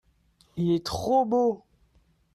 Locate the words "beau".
1.25-1.63